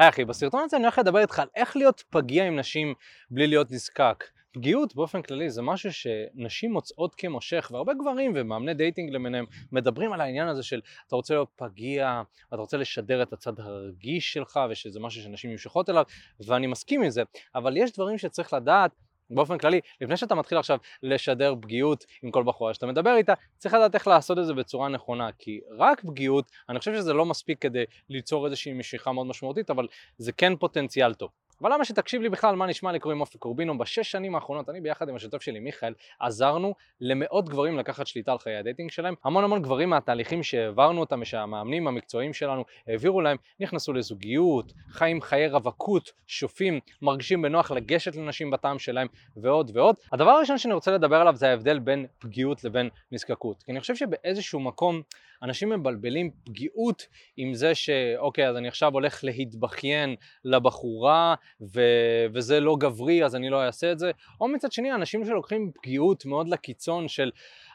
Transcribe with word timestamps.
היי 0.00 0.08
אחי, 0.08 0.24
בסרטון 0.24 0.62
הזה 0.64 0.76
אני 0.76 0.84
הולך 0.84 0.98
לדבר 0.98 1.18
איתך 1.18 1.38
על 1.38 1.48
איך 1.56 1.76
להיות 1.76 2.04
פגיע 2.10 2.46
עם 2.46 2.58
נשים 2.58 2.94
בלי 3.30 3.46
להיות 3.46 3.70
נזקק. 3.70 4.24
פגיעות 4.52 4.94
באופן 4.94 5.22
כללי 5.22 5.50
זה 5.50 5.62
משהו 5.62 5.92
שנשים 5.92 6.72
מוצאות 6.72 7.14
כמושך, 7.14 7.70
והרבה 7.72 7.94
גברים 7.94 8.32
ומאמני 8.34 8.74
dating 8.74 9.10
למיניהם 9.10 9.44
מדברים 9.72 10.12
על 10.12 10.20
העניין 10.20 10.48
הזה 10.48 10.62
של 10.62 10.80
אתה 11.06 11.16
רוצה 11.16 11.34
להיות 11.34 11.48
פגיע, 11.56 12.22
אתה 12.48 12.56
רוצה 12.56 12.76
לשדר 12.76 13.22
את 13.22 13.32
הצד 13.32 13.60
הרגיש 13.60 14.32
שלך, 14.32 14.60
ושזה 14.70 15.00
משהו 15.00 15.22
שנשים 15.22 15.50
נמשכות 15.50 15.90
אליו, 15.90 16.04
ואני 16.40 16.66
מסכים 16.66 17.02
עם 17.02 17.10
זה, 17.10 17.22
אבל 17.54 17.76
יש 17.76 17.92
דברים 17.92 18.18
שצריך 18.18 18.52
לדעת 18.52 18.90
באופן 19.30 19.58
כללי, 19.58 19.80
לפני 20.00 20.16
שאתה 20.16 20.34
מתחיל 20.34 20.58
עכשיו 20.58 20.78
לשדר 21.02 21.54
פגיעות 21.60 22.04
עם 22.22 22.30
כל 22.30 22.42
בחורה 22.42 22.74
שאתה 22.74 22.86
מדבר 22.86 23.16
איתה, 23.16 23.32
צריך 23.58 23.74
לדעת 23.74 23.94
איך 23.94 24.06
לעשות 24.06 24.38
את 24.38 24.46
זה 24.46 24.54
בצורה 24.54 24.88
נכונה, 24.88 25.28
כי 25.38 25.60
רק 25.78 26.00
פגיעות, 26.00 26.50
אני 26.68 26.78
חושב 26.78 26.94
שזה 26.94 27.12
לא 27.12 27.26
מספיק 27.26 27.62
כדי 27.62 27.84
ליצור 28.08 28.46
איזושהי 28.46 28.72
משיכה 28.72 29.12
מאוד 29.12 29.26
משמעותית, 29.26 29.70
אבל 29.70 29.86
זה 30.18 30.32
כן 30.32 30.56
פוטנציאל 30.56 31.14
טוב. 31.14 31.30
אבל 31.62 31.72
למה 31.72 31.84
שתקשיב 31.84 32.22
לי 32.22 32.28
בכלל 32.28 32.56
מה 32.56 32.66
נשמע? 32.66 32.92
לי 32.92 32.98
קוראים 32.98 33.20
אופי 33.20 33.38
קורבינו? 33.38 33.78
בשש 33.78 34.10
שנים 34.10 34.34
האחרונות 34.34 34.68
אני 34.68 34.80
ביחד 34.80 35.08
עם 35.08 35.16
השותף 35.16 35.42
שלי 35.42 35.60
מיכאל 35.60 35.94
עזרנו 36.20 36.74
למאות 37.00 37.48
גברים 37.48 37.78
לקחת 37.78 38.06
שליטה 38.06 38.32
על 38.32 38.38
חיי 38.38 38.56
ה 38.56 38.61
dating 38.61 38.90
שלהם. 38.90 39.14
המון 39.24 39.44
המון 39.44 39.62
גברים 39.62 39.90
מהתהליכים 39.90 40.42
שהעברנו 40.42 41.00
אותם 41.00 41.20
ושהמאמנים 41.22 41.88
המקצועיים 41.88 42.32
שלנו 42.32 42.64
העבירו 42.86 43.20
להם 43.20 43.36
נכנסו 43.60 43.92
לזוגיות 43.92 44.72
חיים 44.88 45.20
חיי 45.20 45.48
רווקות 45.48 46.12
שופים 46.26 46.80
מרגישים 47.02 47.42
בנוח 47.42 47.70
לגשת 47.70 48.16
לנשים 48.16 48.50
בטעם 48.50 48.78
שלהם 48.78 49.06
ועוד 49.36 49.70
ועוד. 49.74 49.96
הדבר 50.12 50.30
הראשון 50.30 50.58
שאני 50.58 50.74
רוצה 50.74 50.90
לדבר 50.90 51.16
עליו 51.16 51.36
זה 51.36 51.48
ההבדל 51.50 51.78
בין 51.78 52.06
פגיעות 52.18 52.64
לבין 52.64 52.88
נזקקות. 53.12 53.62
כי 53.62 53.72
אני 53.72 53.80
חושב 53.80 53.96
שבאיזשהו 53.96 54.60
מקום 54.60 55.02
אנשים 55.42 55.70
מבלבלים 55.70 56.30
פגיעות 56.44 57.06
עם 57.36 57.54
זה 57.54 57.74
שאוקיי 57.74 58.48
אז 58.48 58.56
אני 58.56 58.68
עכשיו 58.68 58.92
הולך 58.92 59.24
להתבכיין 59.24 60.16
לבחורה 60.44 61.34
ו- 61.60 62.26
וזה 62.34 62.60
לא 62.60 62.76
גברי 62.80 63.24
אז 63.24 63.36
אני 63.36 63.50
לא 63.50 63.66
אעשה 63.66 63.92
את 63.92 63.98
זה, 63.98 64.10
או 64.40 64.48
מצד 64.48 64.72
שני 64.72 64.92
אנשים 64.92 65.24
שלוקחים 65.24 65.70
פגיעות 65.74 66.26
מאוד 66.26 66.48
לקיצון 66.48 67.08
של 67.08 67.30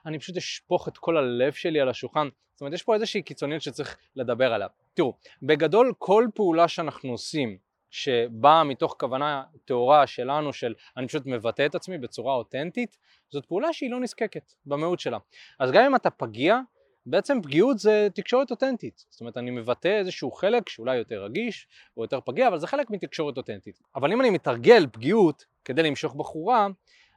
אני 0.06 0.20
פשוט 0.20 0.38
אשפוך 0.38 0.88
את 0.88 0.98
כל 0.98 1.18
הלב 1.18 1.54
שלי 1.54 1.80
על 1.80 1.90
השולחן, 1.90 2.28
זאת 2.54 2.62
אומרת 2.62 2.74
יש 2.74 2.84
פה 2.84 2.94
איזושהי 2.94 3.22
קיצוניות 3.22 3.62
שצריך 3.62 3.98
לדבר 4.16 4.54
עליה. 4.54 4.68
תראו, 4.94 5.14
בגדול 5.44 5.94
כל 5.98 6.28
פעולה 6.36 6.68
שאנחנו 6.68 7.12
עושים 7.12 7.58
שבאה 7.90 8.64
מתוך 8.64 8.96
כוונה 9.00 9.44
טהורה 9.66 10.08
שלנו 10.08 10.54
של 10.54 10.74
אני 10.98 11.08
פשוט 11.08 11.24
מבטא 11.26 11.66
את 11.66 11.76
עצמי 11.76 11.98
בצורה 11.98 12.36
אותנטית, 12.36 12.98
זאת 13.30 13.46
פעולה 13.46 13.74
שהיא 13.74 13.92
לא 13.92 14.00
נזקקת 14.00 14.54
במהות 14.66 15.00
שלה. 15.00 15.18
אז 15.60 15.72
גם 15.72 15.84
אם 15.84 15.96
אתה 15.96 16.10
פגיע, 16.10 16.60
בעצם 17.06 17.42
פגיעות 17.42 17.80
זה 17.80 18.08
תקשורת 18.14 18.52
אותנטית, 18.52 19.06
זאת 19.10 19.22
אומרת 19.22 19.38
אני 19.38 19.52
מבטא 19.52 19.88
איזשהו 20.00 20.32
חלק 20.32 20.70
שאולי 20.70 20.98
יותר 20.98 21.24
רגיש 21.24 21.68
או 21.98 22.04
יותר 22.04 22.20
פגיע, 22.22 22.48
אבל 22.48 22.60
זה 22.60 22.68
חלק 22.68 22.90
מתקשורת 22.90 23.38
אותנטית. 23.38 23.80
אבל 23.96 24.12
אם 24.12 24.22
אני 24.22 24.30
מתרגל 24.30 24.88
פגיעות 24.92 25.46
כדי 25.66 25.84
למשוך 25.84 26.16
בחורה, 26.16 26.68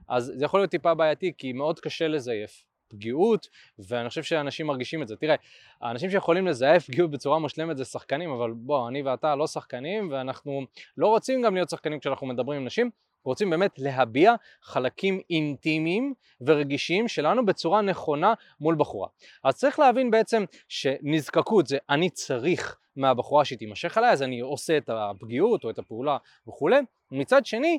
אז 0.09 0.33
זה 0.37 0.45
יכול 0.45 0.61
להיות 0.61 0.71
טיפה 0.71 0.95
בעייתי 0.95 1.33
כי 1.39 1.53
מאוד 1.53 1.81
קשה 1.81 2.09
לזייף 2.09 2.65
פגיעות, 2.89 3.49
ואני 3.79 4.09
חושב 4.09 4.23
שאנשים 4.23 4.67
מרגישים 4.67 5.03
את 5.03 5.09
זה. 5.09 5.17
תראה, 5.17 5.35
האנשים 5.81 6.11
שיכולים 6.11 6.47
לזייף 6.47 6.87
פגיעות 6.87 7.11
בצורה 7.11 7.39
מושלמת 7.39 7.77
זה 7.77 7.85
שחקנים, 7.85 8.31
אבל 8.31 8.53
בוא, 8.53 8.89
אני 8.89 9.03
ואתה 9.03 9.37
לא 9.37 9.47
שחקנים, 9.47 10.09
ואנחנו 10.13 10.67
לא 10.97 11.07
רוצים 11.07 11.43
גם 11.43 11.55
להיות 11.55 11.71
שחקנים 11.71 12.01
כשאנחנו 12.01 12.27
מדברים 12.27 12.61
עם 12.61 12.67
נשים, 12.67 12.91
רוצים 13.29 13.51
באמת 13.51 13.79
להביע 13.79 14.35
חלקים 14.63 15.21
אינטימיים 15.31 16.15
ורגישים 16.41 17.09
שלנו 17.09 17.47
בצורה 17.47 17.81
נכונה 17.81 18.35
מול 18.61 18.75
בחורה. 18.75 19.09
אז 19.45 19.57
צריך 19.57 19.79
להבין 19.79 20.11
בעצם 20.11 20.45
שנזקקות 20.69 21.67
זה 21.67 21.79
אני 21.91 22.11
צריך 22.11 22.79
מהבחורה 22.97 23.45
שהיא 23.45 23.59
תימשך 23.59 23.99
עליי, 23.99 24.11
אז 24.11 24.23
אני 24.23 24.41
עושה 24.41 24.77
את 24.77 24.91
הפגיעות 24.93 25.65
או 25.65 25.71
את 25.71 25.79
הפעולה 25.79 26.17
וכולי. 26.49 26.77
מצד 27.13 27.47
שני, 27.47 27.79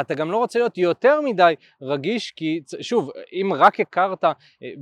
אתה 0.00 0.14
גם 0.14 0.30
לא 0.30 0.36
רוצה 0.36 0.58
להיות 0.58 0.78
יותר 0.78 1.20
מדי 1.20 1.54
רגיש, 1.82 2.30
כי 2.30 2.60
שוב, 2.80 3.10
אם 3.32 3.52
רק 3.56 3.80
הכרת 3.80 4.24
אה, 4.24 4.32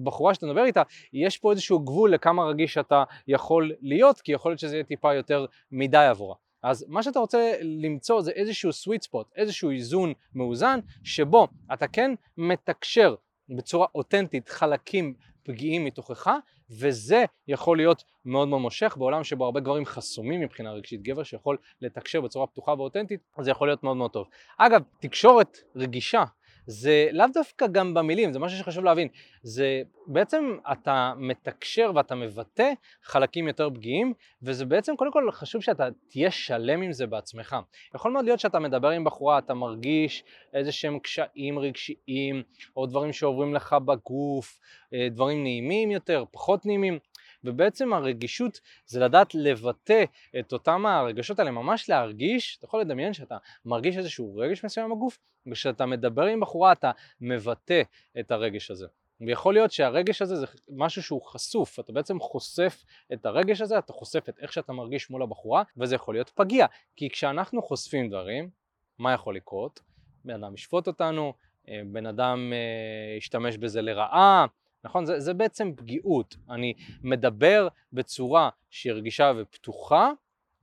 בחורה 0.02 0.34
שאתה 0.34 0.46
מדבר 0.46 0.64
איתה, 0.64 0.82
יש 1.12 1.38
פה 1.38 1.50
איזשהו 1.50 1.80
גבול 1.80 2.12
לכמה 2.12 2.44
רגיש 2.44 2.78
אתה 2.78 3.04
יכול 3.28 3.72
להיות, 3.80 4.20
כי 4.20 4.32
יכול 4.32 4.50
להיות 4.50 4.60
שזה 4.60 4.76
יהיה 4.76 4.84
טיפה 4.84 5.14
יותר 5.14 5.46
מדי 5.72 6.06
עבורה. 6.06 6.34
אז 6.62 6.84
מה 6.88 7.02
שאתה 7.02 7.18
רוצה 7.18 7.52
למצוא 7.62 8.20
זה 8.20 8.30
איזשהו 8.30 8.70
sweet 8.70 9.06
spot, 9.08 9.24
איזשהו 9.36 9.70
איזון 9.70 10.12
מאוזן, 10.34 10.80
שבו 11.04 11.48
אתה 11.72 11.86
כן 11.88 12.10
מתקשר 12.36 13.14
בצורה 13.56 13.86
אותנטית 13.94 14.48
חלקים 14.48 15.14
פגיעים 15.42 15.84
מתוכך, 15.84 16.30
וזה 16.70 17.24
יכול 17.48 17.76
להיות 17.76 18.04
מאוד 18.24 18.48
מאוד 18.48 18.60
מושך 18.60 18.96
בעולם 18.98 19.24
שבו 19.24 19.44
הרבה 19.44 19.60
גברים 19.60 19.84
חסומים 19.84 20.40
מבחינה 20.40 20.72
רגשית. 20.72 21.02
גבר 21.02 21.22
שיכול 21.22 21.56
לתקשר 21.80 22.20
בצורה 22.20 22.46
פתוחה 22.46 22.72
ואותנטית, 22.72 23.20
זה 23.40 23.50
יכול 23.50 23.68
להיות 23.68 23.82
מאוד 23.82 23.96
מאוד 23.96 24.10
טוב. 24.10 24.26
אגב, 24.58 24.82
תקשורת 25.00 25.58
רגישה 25.76 26.24
זה 26.70 27.08
לאו 27.12 27.26
דווקא 27.34 27.66
גם 27.66 27.94
במילים, 27.94 28.32
זה 28.32 28.38
משהו 28.38 28.58
שחשוב 28.58 28.84
להבין. 28.84 29.08
זה 29.42 29.82
בעצם 30.06 30.56
אתה 30.72 31.12
מתקשר 31.16 31.90
ואתה 31.94 32.14
מבטא 32.14 32.72
חלקים 33.02 33.48
יותר 33.48 33.70
פגיעים, 33.70 34.12
וזה 34.42 34.64
בעצם 34.64 34.96
קודם 34.96 35.12
כל 35.12 35.30
חשוב 35.32 35.62
שאתה 35.62 35.88
תהיה 36.08 36.30
שלם 36.30 36.82
עם 36.82 36.92
זה 36.92 37.06
בעצמך. 37.06 37.56
יכול 37.94 38.12
מאוד 38.12 38.24
להיות 38.24 38.40
שאתה 38.40 38.58
מדבר 38.58 38.88
עם 38.88 39.04
בחורה, 39.04 39.38
אתה 39.38 39.54
מרגיש 39.54 40.24
איזה 40.54 40.72
שהם 40.72 40.98
קשיים 40.98 41.58
רגשיים, 41.58 42.42
או 42.76 42.86
דברים 42.86 43.12
שעוברים 43.12 43.54
לך 43.54 43.76
בגוף, 43.84 44.58
אה, 44.94 45.08
דברים 45.10 45.42
נעימים 45.42 45.90
יותר, 45.90 46.24
פחות 46.30 46.66
נעימים. 46.66 46.98
ובעצם 47.44 47.92
הרגישות 47.92 48.60
זה 48.86 49.00
לדעת 49.00 49.34
לבטא 49.34 50.04
את 50.38 50.52
אותם 50.52 50.86
הרגשות 50.86 51.38
האלה, 51.38 51.50
ממש 51.50 51.88
להרגיש, 51.90 52.56
אתה 52.58 52.66
יכול 52.66 52.80
לדמיין 52.80 53.12
שאתה 53.12 53.36
מרגיש 53.64 53.96
איזשהו 53.96 54.36
רגש 54.36 54.64
מסוים 54.64 54.90
בגוף, 54.90 55.18
וכשאתה 55.46 55.86
מדבר 55.86 56.24
עם 56.24 56.40
בחורה 56.40 56.72
אתה 56.72 56.90
מבטא 57.20 57.82
את 58.20 58.30
הרגש 58.30 58.70
הזה. 58.70 58.86
ויכול 59.20 59.54
להיות 59.54 59.72
שהרגש 59.72 60.22
הזה 60.22 60.36
זה 60.36 60.46
משהו 60.68 61.02
שהוא 61.02 61.22
חשוף, 61.22 61.80
אתה 61.80 61.92
בעצם 61.92 62.20
חושף 62.20 62.84
את 63.12 63.26
הרגש 63.26 63.60
הזה, 63.60 63.78
אתה 63.78 63.92
חושף 63.92 64.28
את 64.28 64.38
איך 64.38 64.52
שאתה 64.52 64.72
מרגיש 64.72 65.10
מול 65.10 65.22
הבחורה, 65.22 65.62
וזה 65.76 65.94
יכול 65.94 66.14
להיות 66.14 66.30
פגיע, 66.34 66.66
כי 66.96 67.10
כשאנחנו 67.10 67.62
חושפים 67.62 68.08
דברים, 68.08 68.50
מה 68.98 69.12
יכול 69.12 69.36
לקרות? 69.36 69.80
בן 70.24 70.44
אדם 70.44 70.54
ישפוט 70.54 70.86
אותנו, 70.86 71.32
אה, 71.68 71.80
בן 71.86 72.06
אדם 72.06 72.52
אה, 72.52 73.16
ישתמש 73.16 73.56
בזה 73.56 73.82
לרעה, 73.82 74.46
נכון? 74.84 75.06
זה, 75.06 75.20
זה 75.20 75.34
בעצם 75.34 75.72
פגיעות. 75.76 76.36
אני 76.50 76.74
מדבר 77.02 77.68
בצורה 77.92 78.50
שהיא 78.70 78.92
רגישה 78.92 79.32
ופתוחה, 79.36 80.10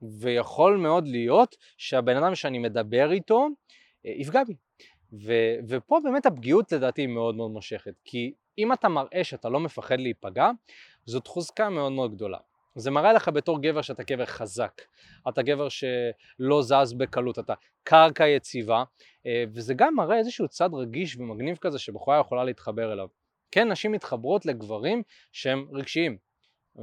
ויכול 0.02 0.76
מאוד 0.76 1.08
להיות 1.08 1.56
שהבן 1.76 2.16
אדם 2.16 2.34
שאני 2.34 2.58
מדבר 2.58 3.12
איתו 3.12 3.48
אה, 4.06 4.12
יפגע 4.16 4.44
בי. 4.44 4.54
ו, 5.12 5.32
ופה 5.68 5.98
באמת 6.04 6.26
הפגיעות 6.26 6.72
לדעתי 6.72 7.02
היא 7.02 7.08
מאוד 7.08 7.34
מאוד 7.34 7.50
מושכת, 7.50 7.94
כי 8.04 8.32
אם 8.58 8.72
אתה 8.72 8.88
מראה 8.88 9.24
שאתה 9.24 9.48
לא 9.48 9.60
מפחד 9.60 10.00
להיפגע, 10.00 10.50
זאת 11.06 11.26
חוזקה 11.26 11.70
מאוד 11.70 11.92
מאוד 11.92 12.14
גדולה. 12.14 12.38
זה 12.74 12.90
מראה 12.90 13.12
לך 13.12 13.28
בתור 13.28 13.62
גבר 13.62 13.82
שאתה 13.82 14.02
גבר 14.02 14.24
חזק, 14.24 14.82
אתה 15.28 15.42
גבר 15.42 15.68
שלא 15.68 16.62
זז 16.62 16.92
בקלות, 16.92 17.38
אתה 17.38 17.54
קרקע 17.84 18.28
יציבה, 18.28 18.84
אה, 19.26 19.44
וזה 19.52 19.74
גם 19.74 19.94
מראה 19.94 20.18
איזשהו 20.18 20.48
צד 20.48 20.70
רגיש 20.74 21.16
ומגניב 21.16 21.56
כזה 21.56 21.78
שבחורה 21.78 22.20
יכולה 22.20 22.44
להתחבר 22.44 22.92
אליו. 22.92 23.08
כן, 23.50 23.68
נשים 23.72 23.92
מתחברות 23.92 24.46
לגברים 24.46 25.02
שהם 25.32 25.66
רגשיים, 25.72 26.16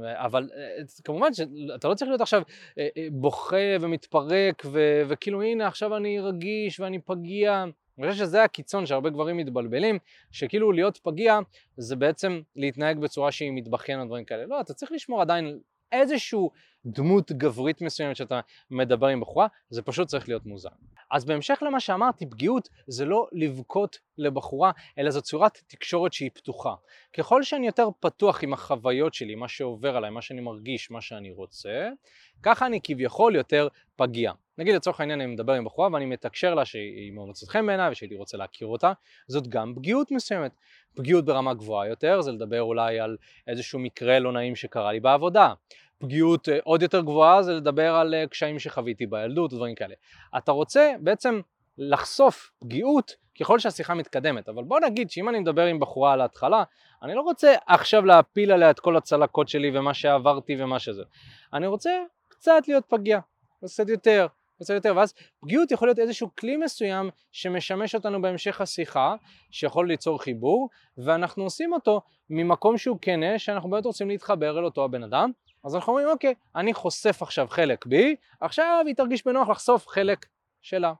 אבל 0.02 0.50
אה, 0.56 0.82
כמובן 1.04 1.34
שאתה 1.34 1.88
לא 1.88 1.94
צריך 1.94 2.08
להיות 2.08 2.20
עכשיו 2.20 2.42
אה, 2.78 2.88
אה, 2.96 3.06
בוכה 3.12 3.76
ומתפרק 3.80 4.62
ו- 4.66 5.02
וכאילו 5.08 5.42
הנה 5.42 5.66
עכשיו 5.66 5.96
אני 5.96 6.20
רגיש 6.20 6.80
ואני 6.80 6.98
פגיע. 6.98 7.64
אני 7.98 8.10
חושב 8.10 8.24
שזה 8.24 8.42
הקיצון 8.42 8.86
שהרבה 8.86 9.10
גברים 9.10 9.36
מתבלבלים, 9.36 9.98
שכאילו 10.30 10.72
להיות 10.72 10.98
פגיע 11.02 11.38
זה 11.76 11.96
בעצם 11.96 12.40
להתנהג 12.56 12.98
בצורה 12.98 13.32
שהיא 13.32 13.52
מתבכיין 13.52 14.00
או 14.00 14.04
דברים 14.04 14.24
כאלה. 14.24 14.46
לא, 14.46 14.60
אתה 14.60 14.74
צריך 14.74 14.92
לשמור 14.92 15.20
עדיין 15.22 15.58
איזשהו 15.92 16.50
דמות 16.86 17.32
גברית 17.32 17.80
מסוימת 17.80 18.16
שאתה 18.16 18.40
מדבר 18.70 19.06
עם 19.06 19.20
בחורה, 19.20 19.46
זה 19.70 19.82
פשוט 19.82 20.08
צריך 20.08 20.28
להיות 20.28 20.46
מוזר. 20.46 20.68
אז 21.14 21.24
בהמשך 21.24 21.62
למה 21.66 21.80
שאמרתי, 21.80 22.26
פגיעות 22.26 22.68
זה 22.86 23.04
לא 23.04 23.26
לבכות 23.32 23.98
לבחורה, 24.18 24.70
אלא 24.98 25.10
זו 25.10 25.22
צורת 25.22 25.58
תקשורת 25.66 26.12
שהיא 26.12 26.30
פתוחה. 26.34 26.74
ככל 27.12 27.42
שאני 27.42 27.66
יותר 27.66 27.88
פתוח 28.00 28.42
עם 28.42 28.52
החוויות 28.52 29.14
שלי, 29.14 29.34
מה 29.34 29.48
שעובר 29.48 29.96
עליי, 29.96 30.10
מה 30.10 30.22
שאני 30.22 30.40
מרגיש, 30.40 30.90
מה 30.90 31.00
שאני 31.00 31.30
רוצה, 31.30 31.88
ככה 32.42 32.66
אני 32.66 32.80
כביכול 32.82 33.36
יותר 33.36 33.68
פגיע. 33.96 34.32
נגיד 34.58 34.74
לצורך 34.74 35.00
העניין 35.00 35.20
אני 35.20 35.32
מדבר 35.32 35.52
עם 35.52 35.64
בחורה 35.64 35.88
ואני 35.92 36.06
מתקשר 36.06 36.54
לה 36.54 36.64
שהיא 36.64 37.12
מאוד 37.12 37.26
מוצאת 37.26 37.48
חן 37.48 37.66
בעיניי 37.66 37.90
ושהייתי 37.90 38.14
רוצה 38.14 38.36
להכיר 38.36 38.68
אותה, 38.68 38.92
זאת 39.28 39.48
גם 39.48 39.72
פגיעות 39.76 40.10
מסוימת. 40.10 40.52
פגיעות 40.94 41.24
ברמה 41.24 41.54
גבוהה 41.54 41.88
יותר 41.88 42.20
זה 42.20 42.32
לדבר 42.32 42.62
אולי 42.62 43.00
על 43.00 43.16
איזשהו 43.46 43.78
מקרה 43.78 44.18
לא 44.18 44.32
נעים 44.32 44.56
שקרה 44.56 44.92
לי 44.92 45.00
בעבודה. 45.00 45.54
פגיעות 46.04 46.48
אה, 46.48 46.58
עוד 46.64 46.82
יותר 46.82 47.00
גבוהה 47.00 47.42
זה 47.42 47.52
לדבר 47.52 47.94
על 47.94 48.14
אה, 48.14 48.26
קשיים 48.26 48.58
שחוויתי 48.58 49.06
בילדות 49.06 49.52
ודברים 49.52 49.74
כאלה. 49.74 49.94
אתה 50.36 50.52
רוצה 50.52 50.92
בעצם 51.00 51.40
לחשוף 51.78 52.50
פגיעות 52.58 53.16
ככל 53.40 53.58
שהשיחה 53.58 53.94
מתקדמת, 53.94 54.48
אבל 54.48 54.64
בוא 54.64 54.80
נגיד 54.80 55.10
שאם 55.10 55.28
אני 55.28 55.38
מדבר 55.40 55.66
עם 55.66 55.80
בחורה 55.80 56.12
על 56.12 56.20
ההתחלה, 56.20 56.62
אני 57.02 57.14
לא 57.14 57.20
רוצה 57.20 57.54
עכשיו 57.66 58.04
להפיל 58.04 58.52
עליה 58.52 58.70
את 58.70 58.80
כל 58.80 58.96
הצלקות 58.96 59.48
שלי 59.48 59.78
ומה 59.78 59.94
שעברתי 59.94 60.62
ומה 60.62 60.78
שזה. 60.78 61.02
אני 61.52 61.66
רוצה 61.66 61.90
קצת 62.28 62.62
להיות 62.68 62.84
פגיע, 62.88 63.18
קצת 63.64 63.88
יותר, 63.88 64.26
קצת 64.58 64.74
יותר, 64.74 64.92
ואז 64.96 65.14
פגיעות 65.40 65.70
יכול 65.70 65.88
להיות 65.88 65.98
איזשהו 65.98 66.28
כלי 66.38 66.56
מסוים 66.56 67.10
שמשמש 67.32 67.94
אותנו 67.94 68.22
בהמשך 68.22 68.60
השיחה, 68.60 69.14
שיכול 69.50 69.88
ליצור 69.88 70.22
חיבור, 70.22 70.68
ואנחנו 70.98 71.44
עושים 71.44 71.72
אותו 71.72 72.00
ממקום 72.30 72.78
שהוא 72.78 72.98
כנה, 73.02 73.38
שאנחנו 73.38 73.70
באמת 73.70 73.86
רוצים 73.86 74.08
להתחבר 74.08 74.58
אל 74.58 74.64
אותו 74.64 74.84
הבן 74.84 75.02
אדם, 75.02 75.30
אז 75.64 75.74
אנחנו 75.74 75.92
אומרים, 75.92 76.08
אוקיי, 76.08 76.34
אני 76.56 76.74
חושף 76.74 77.22
עכשיו 77.22 77.46
חלק 77.50 77.86
בי, 77.86 78.16
עכשיו 78.40 78.84
היא 78.86 78.94
תרגיש 78.94 79.26
בנוח 79.26 79.48
לחשוף 79.48 79.88
חלק 79.88 80.26
שלה. 80.62 80.92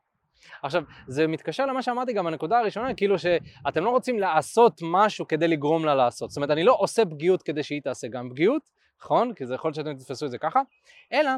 עכשיו, 0.62 0.82
זה 1.06 1.26
מתקשר 1.26 1.66
למה 1.66 1.82
שאמרתי 1.82 2.12
גם 2.12 2.24
בנקודה 2.24 2.58
הראשונה, 2.58 2.94
כאילו 2.94 3.18
שאתם 3.18 3.84
לא 3.84 3.90
רוצים 3.90 4.18
לעשות 4.18 4.80
משהו 4.82 5.28
כדי 5.28 5.48
לגרום 5.48 5.84
לה 5.84 5.94
לעשות. 5.94 6.30
זאת 6.30 6.36
אומרת, 6.36 6.50
אני 6.50 6.64
לא 6.64 6.76
עושה 6.78 7.04
פגיעות 7.04 7.42
כדי 7.42 7.62
שהיא 7.62 7.82
תעשה 7.82 8.08
גם 8.08 8.30
פגיעות, 8.30 8.62
נכון? 9.00 9.34
כי 9.34 9.46
זה 9.46 9.54
יכול 9.54 9.68
להיות 9.68 9.74
שאתם 9.74 9.94
תתפסו 9.94 10.26
את 10.26 10.30
זה 10.30 10.38
ככה, 10.38 10.60
אלא 11.12 11.30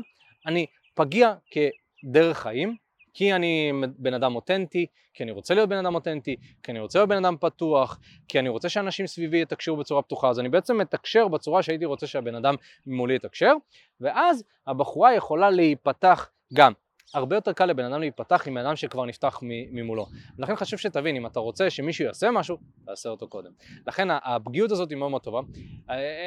אני 0.47 0.67
פגיע 0.95 1.35
כדרך 1.51 2.39
חיים, 2.39 2.77
כי 3.17 3.35
אני 3.35 3.73
בן 3.99 4.15
אדם 4.15 4.37
אותנטי, 4.37 4.87
כי 5.15 5.23
אני 5.23 5.33
רוצה 5.33 5.55
להיות 5.55 5.69
בן 5.69 5.77
אדם 5.77 5.95
אותנטי, 5.95 6.37
כי 6.63 6.73
אני 6.73 6.81
רוצה 6.81 6.99
להיות 6.99 7.09
בן 7.09 7.25
אדם 7.25 7.37
פתוח, 7.41 8.01
כי 8.29 8.39
אני 8.39 8.49
רוצה 8.49 8.69
שאנשים 8.69 9.07
סביבי 9.07 9.43
יתקשרו 9.43 9.77
בצורה 9.77 10.03
פתוחה, 10.03 10.29
אז 10.29 10.41
אני 10.41 10.49
בעצם 10.49 10.79
מתקשר 10.79 11.29
בצורה 11.29 11.63
שהייתי 11.63 11.85
רוצה 11.85 12.07
שהבן 12.07 12.35
אדם 12.35 12.55
מולי 12.87 13.15
יתקשר, 13.15 13.53
ואז 14.01 14.45
הבחורה 14.67 15.15
יכולה 15.15 15.51
להיפתח 15.51 16.31
גם. 16.55 16.73
הרבה 17.15 17.37
יותר 17.37 17.53
קל 17.53 17.67
לבן 17.67 17.85
אדם 17.85 18.01
להיפתח 18.01 18.49
עם 18.49 18.55
בן 18.55 18.67
אדם 18.67 18.77
שכבר 18.77 19.05
נפתח 19.05 19.39
ממולו. 19.43 20.07
לכן 20.39 20.57
חשוב 20.57 20.79
שתבין, 20.79 21.17
אם 21.17 21.27
אתה 21.27 21.41
רוצה 21.41 21.71
שמישהו 21.71 22.05
יעשה 22.05 22.31
משהו, 22.31 22.57
תעשה 22.85 23.09
אותו 23.09 23.29
קודם. 23.29 23.51
לכן 23.87 24.09
הפגיעות 24.11 24.71
הזאת 24.71 24.91
היא 24.91 24.99
מאוד 24.99 25.11
מאוד 25.11 25.23
טובה, 25.23 25.41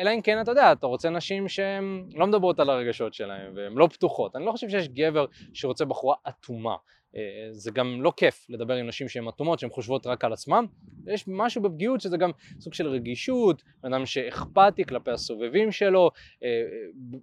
אלא 0.01 0.09
אם 0.15 0.21
כן 0.21 0.41
אתה 0.41 0.51
יודע, 0.51 0.71
אתה 0.71 0.87
רוצה 0.87 1.09
נשים 1.09 1.47
שהן 1.47 2.09
לא 2.15 2.27
מדברות 2.27 2.59
על 2.59 2.69
הרגשות 2.69 3.13
שלהן 3.13 3.51
והן 3.55 3.73
לא 3.73 3.87
פתוחות. 3.87 4.35
אני 4.35 4.45
לא 4.45 4.51
חושב 4.51 4.69
שיש 4.69 4.87
גבר 4.87 5.25
שרוצה 5.53 5.85
בחורה 5.85 6.15
אטומה. 6.29 6.75
אה, 7.15 7.21
זה 7.51 7.71
גם 7.71 8.01
לא 8.01 8.13
כיף 8.17 8.45
לדבר 8.49 8.73
עם 8.73 8.87
נשים 8.87 9.09
שהן 9.09 9.27
אטומות, 9.27 9.59
שהן 9.59 9.69
חושבות 9.69 10.07
רק 10.07 10.25
על 10.25 10.33
עצמן. 10.33 10.65
יש 11.07 11.23
משהו 11.27 11.61
בפגיעות 11.61 12.01
שזה 12.01 12.17
גם 12.17 12.31
סוג 12.59 12.73
של 12.73 12.87
רגישות, 12.87 13.63
בן 13.83 13.93
אדם 13.93 14.05
שאכפתי 14.05 14.85
כלפי 14.85 15.11
הסובבים 15.11 15.71
שלו, 15.71 16.11
אה, 16.43 16.63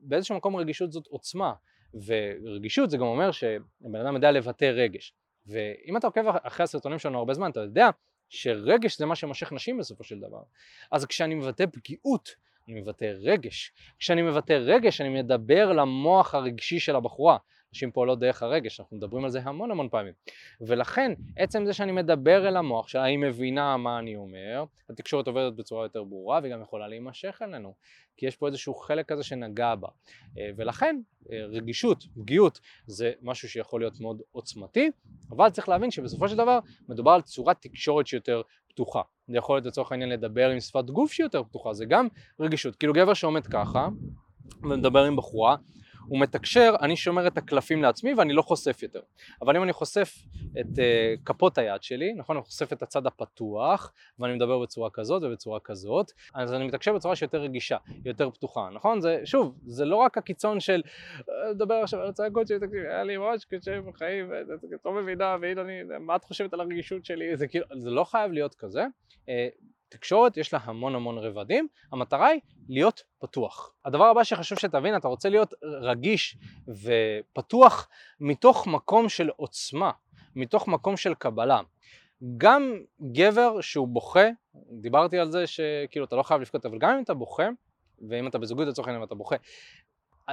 באיזשהו 0.03 0.37
מקום 0.37 0.57
רגישות 0.57 0.93
זאת 0.93 1.07
עוצמה. 1.07 1.53
ורגישות 2.05 2.91
זה 2.91 2.97
גם 2.97 3.03
אומר 3.03 3.31
שבן 3.31 4.01
אדם 4.03 4.15
יודע 4.15 4.33
לבטא 4.33 4.65
רגש. 4.65 5.15
ואם 5.47 5.97
אתה 5.97 6.07
עוקב 6.07 6.29
אחרי 6.29 6.65
הסרטונים 6.65 6.99
שלנו 6.99 7.19
הרבה 7.19 7.35
זמן, 7.35 7.51
אתה 7.51 7.61
יודע 7.61 7.89
שרגש 8.29 8.99
זה 8.99 9.07
מה 9.07 9.17
שמושך 9.17 9.53
נשים 9.53 9.79
בסופו 9.79 10.05
של 10.05 10.21
דבר. 10.21 10.43
אז 10.93 11.05
כשאני 11.07 11.35
מבטא 11.35 11.65
פגיעות, 11.73 12.35
אני 12.69 12.81
מבטא 12.81 13.05
רגש. 13.05 13.73
כשאני 13.99 14.23
מבטא 14.23 14.53
רגש, 14.53 15.01
אני 15.01 15.09
מדבר 15.09 15.73
למוח 15.73 16.35
הרגשי 16.35 16.79
של 16.79 16.97
הבחורה. 16.97 17.37
נשים 17.73 17.91
פועלות 17.91 18.19
דרך 18.21 18.43
הרגש, 18.43 18.81
אנחנו 18.81 18.97
מדברים 18.97 19.25
על 19.25 19.31
זה 19.31 19.41
המון 19.43 19.71
המון 19.71 19.89
פעמים. 19.89 20.13
ולכן, 20.61 21.13
עצם 21.37 21.67
זה 21.67 21.73
שאני 21.73 21.93
מדבר 21.93 22.49
אל 22.49 22.57
המוח 22.57 22.89
שלה, 22.89 23.05
היא 23.05 23.19
מבינה 23.19 23.77
מה 23.77 23.99
אני 23.99 24.17
אומר, 24.17 24.65
התקשורת 24.91 25.27
עובדת 25.27 25.53
בצורה 25.53 25.85
יותר 25.85 26.05
ברורה 26.05 26.41
וגם 26.43 26.63
יכולה 26.63 26.89
להימשך 26.89 27.39
אלינו, 27.43 27.75
כי 28.17 28.27
יש 28.27 28.37
פה 28.37 28.47
איזשהו 28.47 28.75
חלק 28.75 29.07
כזה 29.07 29.23
שנגע 29.23 29.75
בה. 29.75 29.89
אה, 30.39 30.51
ולכן, 30.57 31.01
אה, 31.33 31.45
רגישות, 31.45 32.05
פגיעות, 32.15 32.61
זה 32.87 33.13
משהו 33.23 33.49
שיכול 33.49 33.81
להיות 33.81 34.01
מאוד 34.01 34.23
עוצמתי, 34.33 34.91
אבל 35.31 35.51
צריך 35.51 35.69
להבין 35.69 35.91
שבסופו 35.91 36.29
של 36.29 36.37
דבר 36.37 36.59
מדובר 36.89 37.11
על 37.11 37.23
צורת 37.23 37.57
תקשורת 37.61 38.07
שיותר 38.07 38.43
פתוחה. 38.69 39.03
זה 39.29 39.37
יכול 39.37 39.57
להיות 39.57 39.67
לצורך 39.67 39.93
העניין 39.93 40.11
לדבר 40.11 40.51
עם 40.51 40.61
שפת 40.61 40.85
גוף 40.91 41.13
שהיא 41.13 41.25
יותר 41.25 41.43
פתוחה, 41.45 41.75
זה 41.75 41.85
גם 41.85 42.09
רגישות. 42.41 42.77
כאילו 42.77 42.93
גבר 42.93 43.15
שעומד 43.15 43.47
ככה 43.47 43.89
ומדבר 44.63 45.05
עם 45.05 45.17
בחורה, 45.17 45.57
הוא 46.09 46.21
מתקשר, 46.21 46.75
אני 46.83 46.97
שומר 46.97 47.27
את 47.27 47.39
הקלפים 47.39 47.83
לעצמי 47.83 48.15
ואני 48.15 48.33
לא 48.33 48.43
חושף 48.43 48.83
יותר. 48.83 49.01
אבל 49.43 49.57
אם 49.57 49.63
אני 49.63 49.73
חושף 49.73 50.15
את 50.61 50.67
uh, 50.67 50.81
כפות 51.25 51.59
היד 51.59 51.83
שלי, 51.83 52.15
נכון? 52.15 52.37
אני 52.37 52.45
חושף 52.45 52.73
את 52.73 52.83
הצד 52.83 53.07
הפתוח, 53.07 53.93
ואני 54.19 54.35
מדבר 54.35 54.59
בצורה 54.59 54.91
כזאת 54.93 55.23
ובצורה 55.23 55.61
כזאת, 55.61 56.13
אז 56.35 56.53
אני 56.53 56.67
מתקשר 56.67 56.93
בצורה 56.93 57.17
שיותר 57.17 57.41
רגישה, 57.41 57.77
יותר 58.05 58.31
פתוחה, 58.31 58.69
נכון? 58.75 59.01
זה, 59.01 59.21
שוב, 59.25 59.59
זה 59.67 59.85
לא 59.85 59.97
רק 59.97 60.19
הקיצון 60.19 60.61
של 60.61 60.83
לדבר 61.51 61.75
אה, 61.75 61.83
עכשיו 61.83 62.01
על 62.01 62.09
הצעקות 62.09 62.47
שלי, 62.47 62.59
תקשיב, 62.59 62.85
היה 62.85 63.05
לי 63.05 63.17
ממש 63.17 63.45
קשה 63.45 63.81
בחיים, 63.81 64.33
את 64.75 64.85
לא 64.85 64.93
מבינה, 64.93 65.37
והנה 65.41 65.61
אני, 65.61 65.83
מה 66.01 66.17
את 66.17 66.25
חושבת 66.25 66.53
על 66.53 66.61
הרגישות 66.61 67.05
שלי? 67.05 67.37
זה 67.37 67.49
כאילו, 67.49 67.67
זה 67.79 67.91
לא 67.91 68.05
חייב 68.05 68.33
להיות 68.33 68.55
כזה. 68.55 68.87
תקשורת 69.89 70.37
יש 70.37 70.53
לה 70.53 70.59
המון 70.63 70.95
המון 70.95 71.19
רבדים, 71.19 71.69
המטרה 71.93 72.27
היא 72.27 72.41
להיות 72.69 73.03
פתוח. 73.19 73.73
הדבר 73.85 74.05
הבא 74.05 74.25
שחשוב 74.25 74.59
שתבין, 74.59 74.97
אתה 74.97 75.09
רוצה 75.09 75.29
להיות 75.29 75.55
רגיש 75.63 76.37
ופתוח 76.69 77.89
מתוך 78.21 78.67
מקום 78.67 79.09
של 79.09 79.31
עוצמה, 79.37 79.91
מתוך 80.37 80.69
מקום 80.69 80.97
של 80.97 81.15
קבלה. 81.15 81.61
גם 82.37 82.75
גבר 83.13 83.61
שהוא 83.61 83.89
בוכה, 83.89 84.29
דיברתי 84.81 85.19
על 85.19 85.31
זה 85.31 85.47
שכאילו 85.47 86.05
אתה 86.05 86.17
לא 86.17 86.23
חייב 86.23 86.41
לבכות, 86.41 86.67
אבל 86.67 86.79
גם 86.79 86.91
אם 86.91 87.03
אתה 87.03 87.15
בוכה, 87.15 87.49
ואם 88.09 88.27
אתה 88.27 88.39
בזוגיות 88.39 88.69
לצורך 88.69 88.89
העניין 88.89 89.03
ואתה 89.03 89.15
בוכה, 89.15 89.37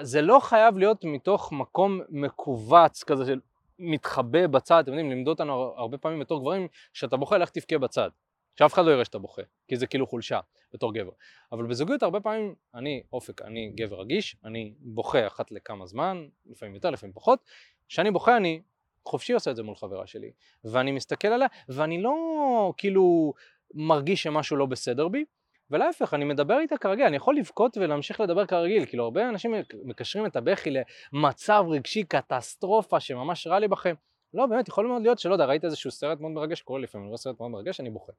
זה 0.01 0.21
לא 0.21 0.39
חייב 0.39 0.77
להיות 0.77 1.03
מתוך 1.03 1.51
מקום 1.51 2.01
מכווץ 2.09 3.03
כזה 3.03 3.25
של 3.25 3.39
מתחבא 3.79 4.47
בצד, 4.47 4.79
אתם 4.79 4.91
יודעים, 4.91 5.09
לימדו 5.09 5.31
אותנו 5.31 5.53
הרבה 5.53 5.97
פעמים 5.97 6.19
בתור 6.19 6.41
גברים, 6.41 6.67
שאתה 6.93 7.17
בוכה, 7.17 7.37
לך 7.37 7.49
תבכה 7.49 7.77
בצד. 7.77 8.09
שאף 8.55 8.73
אחד 8.73 8.85
לא 8.85 8.91
יראה 8.91 9.05
שאתה 9.05 9.17
בוכה, 9.17 9.41
כי 9.67 9.75
זה 9.75 9.87
כאילו 9.87 10.07
חולשה 10.07 10.39
בתור 10.73 10.93
גבר. 10.93 11.11
אבל 11.51 11.65
בזוגיות 11.65 12.03
הרבה 12.03 12.19
פעמים, 12.19 12.55
אני 12.75 13.03
אופק, 13.13 13.41
אני 13.41 13.71
גבר 13.75 13.99
רגיש, 13.99 14.35
אני 14.45 14.73
בוכה 14.79 15.27
אחת 15.27 15.51
לכמה 15.51 15.85
זמן, 15.85 16.27
לפעמים 16.45 16.75
יותר, 16.75 16.89
לפעמים 16.89 17.13
פחות. 17.13 17.39
כשאני 17.87 18.11
בוכה 18.11 18.37
אני 18.37 18.61
חופשי 19.05 19.33
עושה 19.33 19.51
את 19.51 19.55
זה 19.55 19.63
מול 19.63 19.75
חברה 19.75 20.07
שלי, 20.07 20.31
ואני 20.63 20.91
מסתכל 20.91 21.27
עליה, 21.27 21.47
ואני 21.69 22.01
לא 22.01 22.13
כאילו 22.77 23.33
מרגיש 23.73 24.23
שמשהו 24.23 24.57
לא 24.57 24.65
בסדר 24.65 25.07
בי, 25.07 25.25
ולהפך, 25.71 26.13
אני 26.13 26.25
מדבר 26.25 26.59
איתה 26.59 26.77
כרגיל, 26.77 27.05
אני 27.05 27.15
יכול 27.15 27.35
לבכות 27.35 27.77
ולהמשיך 27.77 28.19
לדבר 28.19 28.45
כרגיל, 28.45 28.85
כאילו 28.85 29.03
הרבה 29.03 29.29
אנשים 29.29 29.53
מקשרים 29.83 30.25
את 30.25 30.35
הבכי 30.35 30.69
למצב 31.13 31.63
רגשי 31.69 32.03
קטסטרופה 32.03 32.99
שממש 32.99 33.47
רע 33.47 33.59
לי 33.59 33.67
בכם. 33.67 33.95
לא, 34.33 34.45
באמת, 34.45 34.67
יכול 34.67 34.87
מאוד 34.87 35.01
להיות 35.01 35.19
שלא 35.19 35.33
יודע, 35.33 35.45
ראית 35.45 35.65
איזשהו 35.65 35.91
סרט 35.91 36.19
מאוד 36.19 36.31
מרגש, 36.31 36.61
קורה 36.61 36.79
לפעמים, 36.79 37.07
רואה 37.07 37.17
סרט 37.17 37.39
מאוד 37.39 37.51
מרגש, 37.51 37.79
אני 37.79 37.89
בוכה. 37.89 38.11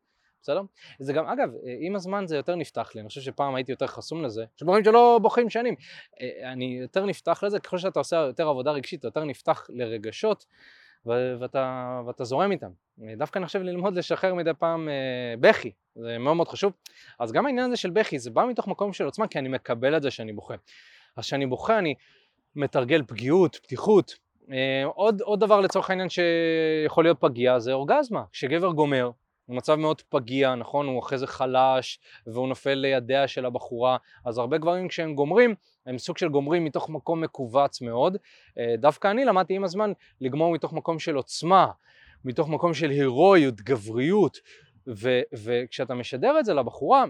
בסדר? 0.44 0.62
זה 0.98 1.12
גם, 1.12 1.26
אגב, 1.26 1.50
עם 1.80 1.96
הזמן 1.96 2.26
זה 2.26 2.36
יותר 2.36 2.54
נפתח 2.54 2.90
לי, 2.94 3.00
אני 3.00 3.08
חושב 3.08 3.20
שפעם 3.20 3.54
הייתי 3.54 3.72
יותר 3.72 3.86
חסום 3.86 4.24
לזה, 4.24 4.44
יש 4.56 4.62
דברים 4.62 4.84
שלא 4.84 5.18
בוכים 5.22 5.50
שנים. 5.50 5.74
אה, 6.20 6.52
אני 6.52 6.78
יותר 6.80 7.06
נפתח 7.06 7.44
לזה, 7.44 7.60
ככל 7.60 7.78
שאתה 7.78 7.98
עושה 7.98 8.16
יותר 8.16 8.48
עבודה 8.48 8.70
רגשית, 8.70 9.00
אתה 9.00 9.08
יותר 9.08 9.24
נפתח 9.24 9.66
לרגשות, 9.68 10.44
ואתה, 11.06 12.00
ואתה 12.06 12.24
זורם 12.24 12.52
איתם. 12.52 12.70
דווקא 13.16 13.38
אני 13.38 13.46
חושב 13.46 13.62
ללמוד 13.62 13.96
לשחרר 13.96 14.34
מדי 14.34 14.50
פעם 14.58 14.88
אה, 14.88 15.34
בכי, 15.40 15.72
זה 15.94 16.18
מאוד 16.18 16.36
מאוד 16.36 16.48
חשוב. 16.48 16.72
אז 17.18 17.32
גם 17.32 17.46
העניין 17.46 17.66
הזה 17.66 17.76
של 17.76 17.90
בכי, 17.90 18.18
זה 18.18 18.30
בא 18.30 18.46
מתוך 18.46 18.68
מקום 18.68 18.92
של 18.92 19.04
עוצמה, 19.04 19.28
כי 19.28 19.38
אני 19.38 19.48
מקבל 19.48 19.96
את 19.96 20.02
זה 20.02 20.10
שאני 20.10 20.32
בוכה. 20.32 20.54
אז 21.16 21.24
כשאני 21.24 21.46
בוכה 21.46 21.78
אני 21.78 21.94
מתרגל 22.56 23.02
פגיעות, 23.06 23.56
פתיחות. 23.56 24.14
אה, 24.52 24.84
עוד, 24.84 25.20
עוד 25.20 25.40
דבר 25.40 25.60
לצורך 25.60 25.90
העניין 25.90 26.08
שיכול 26.08 27.04
להיות 27.04 27.20
פגיע 27.20 27.58
זה 27.58 27.72
אורגזמה. 27.72 28.22
כשגבר 28.32 28.72
גומר, 28.72 29.10
הוא 29.46 29.56
מצב 29.56 29.74
מאוד 29.74 30.00
פגיע, 30.00 30.54
נכון? 30.54 30.86
הוא 30.86 31.00
אחרי 31.00 31.18
זה 31.18 31.26
חלש 31.26 31.98
והוא 32.26 32.48
נופל 32.48 32.74
לידיה 32.74 33.28
של 33.28 33.46
הבחורה, 33.46 33.96
אז 34.24 34.38
הרבה 34.38 34.58
גברים 34.58 34.88
כשהם 34.88 35.14
גומרים, 35.14 35.54
הם 35.86 35.98
סוג 35.98 36.18
של 36.18 36.28
גומרים 36.28 36.64
מתוך 36.64 36.90
מקום 36.90 37.20
מכווץ 37.20 37.80
מאוד. 37.80 38.16
אה, 38.58 38.74
דווקא 38.78 39.10
אני 39.10 39.24
למדתי 39.24 39.54
עם 39.54 39.64
הזמן 39.64 39.92
לגמור 40.20 40.52
מתוך 40.52 40.72
מקום 40.72 40.98
של 40.98 41.14
עוצמה, 41.14 41.66
מתוך 42.24 42.48
מקום 42.48 42.74
של 42.74 42.90
הירואיות, 42.90 43.60
גבריות, 43.60 44.38
ו- 44.86 45.20
וכשאתה 45.32 45.94
משדר 45.94 46.38
את 46.38 46.44
זה 46.44 46.54
לבחורה, 46.54 47.04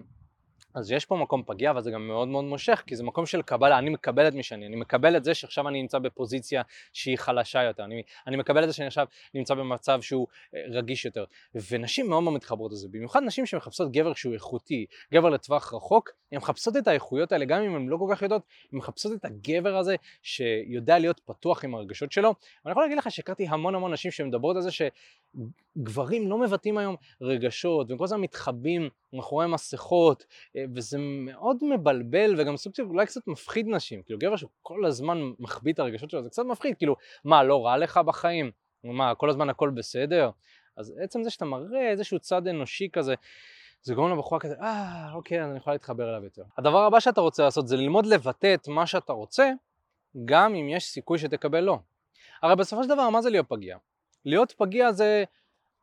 אז 0.75 0.93
יש 0.93 1.07
פה 1.07 1.17
מקום 1.17 1.43
פגיע, 1.47 1.71
אבל 1.71 1.83
זה 1.83 1.91
גם 1.91 2.07
מאוד 2.07 2.29
מאוד 2.29 2.45
מושך, 2.45 2.83
כי 2.87 2.97
זה 2.97 3.05
מקום 3.05 3.27
של 3.27 3.43
קבלה, 3.43 3.79
אני 3.79 3.91
מקבל 3.91 4.29
את 4.29 4.35
מי 4.35 4.43
שאני, 4.43 4.67
אני 4.67 4.77
מקבל 4.77 5.17
את 5.17 5.25
זה 5.25 5.35
שעכשיו 5.35 5.69
אני 5.69 5.83
נמצא 5.83 5.99
בפוזיציה 5.99 6.63
שהיא 6.93 7.19
חלשה 7.19 7.63
יותר, 7.63 7.85
אני, 7.85 8.03
אני 8.27 8.37
מקבל 8.37 8.63
את 8.63 8.69
זה 8.69 8.75
שאני 8.75 8.87
עכשיו 8.87 9.07
נמצא 9.35 9.55
במצב 9.55 10.01
שהוא 10.01 10.27
אה, 10.55 10.61
רגיש 10.71 11.05
יותר, 11.05 11.25
ונשים 11.71 12.09
מאוד 12.09 12.23
מאוד 12.23 12.35
מתחברות 12.35 12.73
לזה, 12.73 12.89
במיוחד 12.91 13.23
נשים 13.23 13.47
שמחפשות 13.47 13.93
גבר 13.93 14.15
שהוא 14.15 14.35
איכותי, 14.35 14.87
גבר 15.15 15.29
לטווח 15.31 15.75
רחוק, 15.75 16.11
הן 16.33 16.39
מחפשות 16.39 16.77
את 16.77 16.89
האיכויות 16.89 17.33
האלה, 17.33 17.45
גם 17.45 17.63
אם 17.63 17.75
הן 17.77 17.87
לא 17.87 17.97
כל 17.97 18.07
כך 18.15 18.23
יודעות, 18.23 18.43
הן 18.73 18.79
מחפשות 18.79 19.13
את 19.13 19.25
הגבר 19.25 19.77
הזה 19.77 19.97
שיודע 20.23 20.99
להיות 20.99 21.21
פתוח 21.25 21.65
עם 21.65 21.75
הרגשות 21.75 22.13
שלו, 22.13 22.35
ואני 22.65 22.73
יכול 22.73 22.83
להגיד 22.83 22.99
לך 22.99 23.11
שהכרתי 23.11 23.47
המון 23.49 23.75
המון 23.75 23.93
נשים 23.93 24.11
שמדברות 24.11 24.57
על 24.57 24.63
זה 24.63 24.71
שגברים 24.71 26.29
לא 26.29 26.39
מבטאים 26.39 26.79
היום 26.79 26.97
רגשות, 27.21 27.91
והם 27.91 27.99
כל 27.99 28.05
הזמן 28.05 28.21
מתחבאים 28.21 28.89
מאחורי 29.13 29.47
מסכות, 29.47 30.25
אה, 30.57 30.64
וזה 30.75 30.99
מאוד 31.01 31.57
מבלבל 31.63 32.35
וגם 32.39 32.57
סוג 32.57 32.75
של 32.75 32.83
אולי 32.83 33.07
קצת 33.07 33.27
מפחיד 33.27 33.67
נשים, 33.69 34.03
כאילו 34.03 34.19
גבר 34.19 34.37
שכל 34.37 34.85
הזמן 34.85 35.19
מחביא 35.39 35.73
את 35.73 35.79
הרגשות 35.79 36.11
שלו, 36.11 36.23
זה 36.23 36.31
קצת 36.31 36.43
מפחיד, 36.43 36.77
כאילו 36.77 36.97
מה 37.25 37.43
לא 37.43 37.67
רע 37.67 37.77
לך 37.77 37.97
בחיים? 37.97 38.51
מה 38.85 39.15
כל 39.15 39.31
הזמן 39.31 39.51
הכל 39.51 39.71
בסדר? 39.71 40.31
אז 40.77 40.95
עצם 41.01 41.23
זה 41.23 41.31
שאתה 41.31 41.45
מראה 41.45 41.91
איזשהו 41.91 42.19
צד 42.19 42.49
אנושי 42.49 42.89
כזה, 42.93 43.15
זה 43.83 43.95
גורם 43.95 44.13
לבחורה 44.13 44.41
כזה, 44.41 44.55
אה, 44.61 45.13
אוקיי, 45.15 45.45
אז 45.45 45.51
אני 45.51 45.59
יכולה 45.59 45.75
להתחבר 45.75 46.11
אליו 46.11 46.25
יותר. 46.25 46.43
הדבר 46.59 46.83
הבא 46.83 47.01
שאתה 47.01 47.21
רוצה 47.21 47.43
לעשות 47.43 47.69
זה 47.69 47.77
ללמוד 47.77 48.07
לבטא 48.07 48.55
את 48.55 48.69
מה 48.69 48.87
שאתה 48.87 49.13
רוצה, 49.13 49.51
גם 50.25 50.55
אם 50.55 50.69
יש 50.69 50.85
סיכוי 50.85 51.19
שתקבל 51.19 51.61
לא. 51.61 51.79
הרי 52.43 52.57
בסופו 52.57 52.83
של 52.83 52.89
דבר, 52.89 53.11
מה 53.11 53.23
זה 53.23 53.31
להיות 53.31 53.49
פגיע? 53.49 53.77
להיות 54.25 54.53
פגיע 54.53 54.93
זה 54.93 55.25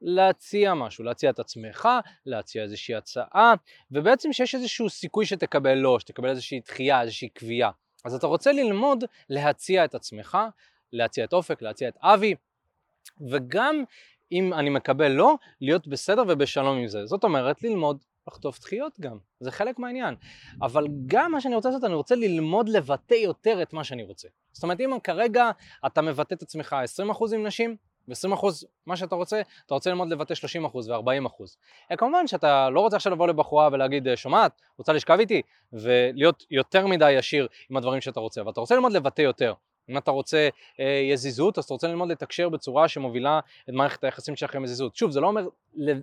להציע 0.01 0.73
משהו, 0.73 1.03
להציע 1.03 1.29
את 1.29 1.39
עצמך, 1.39 1.89
להציע 2.25 2.63
איזושהי 2.63 2.95
הצעה, 2.95 3.53
ובעצם 3.91 4.33
שיש 4.33 4.55
איזשהו 4.55 4.89
סיכוי 4.89 5.25
שתקבל 5.25 5.73
לא, 5.73 5.99
שתקבל 5.99 6.29
איזושהי 6.29 6.59
דחייה, 6.59 7.01
איזושהי 7.01 7.29
קביעה. 7.29 7.71
אז 8.05 8.15
אתה 8.15 8.27
רוצה 8.27 8.51
ללמוד 8.51 9.03
להציע 9.29 9.85
את 9.85 9.95
עצמך, 9.95 10.37
להציע 10.93 11.25
את 11.25 11.33
אופק, 11.33 11.61
להציע 11.61 11.89
את 11.89 11.97
אבי, 12.01 12.35
וגם 13.29 13.83
אם 14.31 14.53
אני 14.53 14.69
מקבל 14.69 15.11
לא, 15.11 15.35
להיות 15.61 15.87
בסדר 15.87 16.23
ובשלום 16.27 16.77
עם 16.77 16.87
זה. 16.87 17.05
זאת 17.05 17.23
אומרת, 17.23 17.63
ללמוד 17.63 18.03
לחטוף 18.27 18.59
דחיות 18.59 18.99
גם, 18.99 19.17
זה 19.39 19.51
חלק 19.51 19.79
מהעניין. 19.79 20.15
אבל 20.61 20.87
גם 21.05 21.31
מה 21.31 21.41
שאני 21.41 21.55
רוצה 21.55 21.69
לעשות, 21.69 21.83
אני 21.83 21.93
רוצה 21.93 22.15
ללמוד 22.15 22.69
לבטא 22.69 23.13
יותר 23.13 23.61
את 23.61 23.73
מה 23.73 23.83
שאני 23.83 24.03
רוצה. 24.03 24.27
זאת 24.51 24.63
אומרת, 24.63 24.79
אם 24.79 24.99
כרגע 25.03 25.51
אתה 25.85 26.01
מבטא 26.01 26.35
את 26.35 26.41
עצמך 26.41 26.75
20% 27.09 27.35
עם 27.35 27.47
נשים, 27.47 27.75
ו-20% 28.07 28.45
מה 28.85 28.97
שאתה 28.97 29.15
רוצה, 29.15 29.41
אתה 29.65 29.73
רוצה 29.73 29.89
ללמוד 29.89 30.09
לבטא 30.09 30.33
30% 30.33 30.75
ו-40%. 30.75 31.95
כמובן 31.97 32.27
שאתה 32.27 32.69
לא 32.69 32.79
רוצה 32.79 32.95
עכשיו 32.95 33.11
לבוא 33.13 33.27
לבחורה 33.27 33.69
ולהגיד, 33.71 34.07
שומעת, 34.15 34.61
רוצה 34.77 34.93
לשכב 34.93 35.19
איתי? 35.19 35.41
ולהיות 35.73 36.45
יותר 36.51 36.87
מדי 36.87 37.11
ישיר 37.11 37.47
עם 37.69 37.77
הדברים 37.77 38.01
שאתה 38.01 38.19
רוצה, 38.19 38.41
אבל 38.41 38.51
אתה 38.51 38.59
רוצה 38.59 38.75
ללמוד 38.75 38.91
לבטא 38.91 39.21
יותר. 39.21 39.53
אם 39.89 39.97
אתה 39.97 40.11
רוצה 40.11 40.49
אה, 40.79 40.85
יזיזות, 41.11 41.57
אז 41.57 41.63
אתה 41.63 41.73
רוצה 41.73 41.87
ללמוד 41.87 42.09
לתקשר 42.09 42.49
בצורה 42.49 42.87
שמובילה 42.87 43.39
את 43.69 43.73
מערכת 43.73 44.03
היחסים 44.03 44.35
שלכם 44.35 44.63
יזיזות. 44.63 44.95
שוב, 44.95 45.11
זה 45.11 45.19
לא 45.19 45.27
אומר 45.27 45.47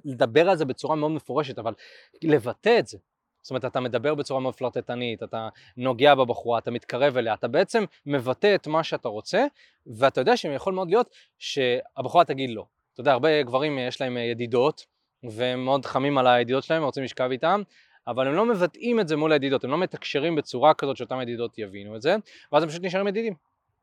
לדבר 0.05 0.51
על 0.51 0.57
זה 0.57 0.65
בצורה 0.65 0.97
מאוד 0.97 1.11
מפורשת, 1.11 1.59
אבל 1.59 1.75
לבטא 2.23 2.79
את 2.79 2.87
זה. 2.87 2.99
זאת 3.43 3.51
אומרת, 3.51 3.65
אתה 3.65 3.81
מדבר 3.81 4.15
בצורה 4.15 4.41
מאוד 4.41 4.55
פלרטטנית, 4.55 5.23
אתה 5.23 5.49
נוגע 5.77 6.15
בבחורה, 6.15 6.59
אתה 6.59 6.71
מתקרב 6.71 7.17
אליה, 7.17 7.35
אתה 7.35 7.49
בעצם 7.49 7.85
מבטא 8.07 8.55
את 8.55 8.67
מה 8.67 8.85
שאתה 8.85 9.09
רוצה, 9.09 9.45
ואתה 9.87 10.21
יודע 10.21 10.37
שיכול 10.37 10.75
מאוד 10.75 10.89
להיות 10.89 11.11
שהבחורה 11.39 12.25
תגיד 12.25 12.51
לא. 12.51 12.65
אתה 12.93 13.01
יודע, 13.01 13.13
הרבה 13.13 13.43
גברים 13.43 13.79
יש 13.79 14.01
להם 14.01 14.17
ידידות, 14.17 14.87
והם 15.23 15.65
מאוד 15.65 15.87
חמים 15.87 16.19
על 16.19 16.27
הידידות 16.27 16.65
שלהם, 16.65 16.83
רוצים 16.83 17.05
לשכב 17.05 17.29
איתם, 17.31 17.63
אבל 18.07 18.27
הם 18.27 18.35
לא 18.35 18.47
מבטאים 18.47 19.01
את 19.01 19.09
זה 19.09 19.17
מול 19.17 19.33
הידידות, 19.33 19.65
הם 19.65 19.71
לא 19.71 19.79
מתקשרים 19.79 20.37
בצורה 20.37 20.75
כזאת 20.75 20.97
שאותם 20.97 21.21
ידידות 21.21 21.59
יבינו 21.59 21.97
את 21.97 22.03
זה, 22.03 22.17
ואז 22.53 22.63
הם 22.63 22.69
פשוט 22.69 22.83
נשארים 22.85 23.09
ידידים. 23.09 23.35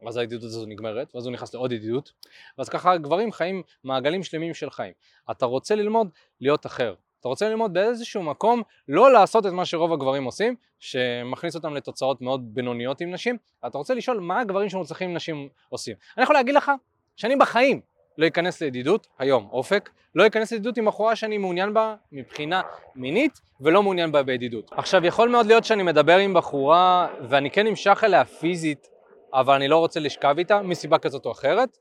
ואז 0.02 0.18
הידידות 0.18 0.44
הזו 0.44 0.66
נגמרת, 0.66 1.16
ואז 1.16 1.26
הוא 1.26 1.34
נכנס 1.34 1.54
לעוד 1.54 1.72
ידידות, 1.72 2.12
ואז 2.58 2.70
ככה 2.70 2.98
גברים 2.98 3.32
חיים 3.32 3.64
מעגלים 3.84 4.24
שלמים 4.24 4.54
של 4.54 4.70
חיים. 4.70 4.94
אתה 5.32 5.46
רוצה 5.46 5.76
ללמוד 5.76 6.10
להיות 6.42 6.66
אחר. 6.66 6.94
אתה 7.26 7.30
רוצה 7.30 7.50
ללמוד 7.50 7.74
באיזשהו 7.74 8.24
מקום 8.24 8.62
לא 8.88 9.12
לעשות 9.12 9.46
את 9.46 9.52
מה 9.52 9.66
שרוב 9.66 9.94
הגברים 9.94 10.24
עושים, 10.24 10.56
שמכניס 10.80 11.56
אותם 11.56 11.74
לתוצאות 11.74 12.22
מאוד 12.22 12.54
בינוניות 12.54 13.02
עם 13.02 13.12
נשים, 13.12 13.38
אתה 13.68 13.78
רוצה 13.78 13.94
לשאול 13.94 14.20
מה 14.20 14.40
הגברים 14.40 14.70
שמוצלחים 14.70 15.10
עם 15.10 15.16
נשים 15.16 15.50
עושים. 15.70 15.96
אני 16.18 16.24
יכול 16.24 16.36
להגיד 16.36 16.56
לך 16.56 16.72
שאני 17.16 17.36
בחיים 17.36 17.82
לא 18.18 18.28
אכנס 18.28 18.62
לידידות, 18.62 19.08
היום 19.20 19.48
אופק, 19.52 19.90
לא 20.16 20.28
אכנס 20.28 20.52
לידידות 20.52 20.78
עם 20.78 20.86
בחורה 20.86 21.16
שאני 21.16 21.38
מעוניין 21.38 21.74
בה 21.74 21.96
מבחינה 22.12 22.62
מינית 22.96 23.42
ולא 23.62 23.84
מעוניין 23.84 24.12
בה 24.12 24.24
בידידות. 24.24 24.72
עכשיו 24.72 25.06
יכול 25.06 25.30
מאוד 25.30 25.46
להיות 25.46 25.66
שאני 25.66 25.84
מדבר 25.84 26.18
עם 26.18 26.34
בחורה 26.34 27.08
ואני 27.30 27.52
כן 27.52 27.68
נמשך 27.68 28.04
אליה 28.04 28.26
פיזית 28.26 28.88
אבל 29.34 29.56
אני 29.56 29.68
לא 29.68 29.78
רוצה 29.78 30.00
לשכב 30.00 30.36
איתה 30.38 30.62
מסיבה 30.62 30.98
כזאת 30.98 31.26
או 31.26 31.32
אחרת, 31.32 31.78